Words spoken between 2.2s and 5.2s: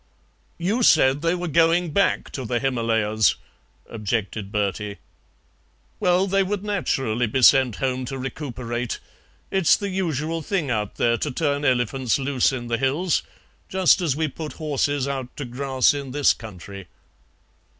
to the Himalayas," objected Bertie.